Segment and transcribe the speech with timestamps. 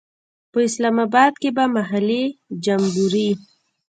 [0.51, 2.23] په اسلام آباد کې به محلي
[2.63, 3.29] جمبوري.